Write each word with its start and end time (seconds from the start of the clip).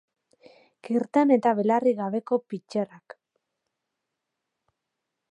Kirten 0.87 1.33
eta 1.35 1.51
belarri 1.59 1.93
gabeko 1.99 2.39
pitxerrak. 2.53 3.15